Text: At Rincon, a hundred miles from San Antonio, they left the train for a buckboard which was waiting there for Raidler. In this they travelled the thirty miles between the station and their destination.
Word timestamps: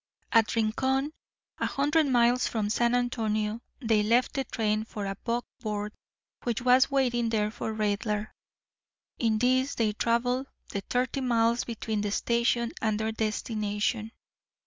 At 0.31 0.55
Rincon, 0.55 1.11
a 1.59 1.67
hundred 1.67 2.07
miles 2.07 2.47
from 2.47 2.71
San 2.71 2.95
Antonio, 2.95 3.61
they 3.81 4.01
left 4.01 4.33
the 4.33 4.43
train 4.43 4.83
for 4.83 5.05
a 5.05 5.15
buckboard 5.25 5.93
which 6.41 6.59
was 6.63 6.89
waiting 6.89 7.29
there 7.29 7.51
for 7.51 7.71
Raidler. 7.71 8.29
In 9.19 9.37
this 9.37 9.75
they 9.75 9.93
travelled 9.93 10.47
the 10.69 10.81
thirty 10.89 11.21
miles 11.21 11.65
between 11.65 12.01
the 12.01 12.09
station 12.11 12.71
and 12.81 12.99
their 12.99 13.11
destination. 13.11 14.11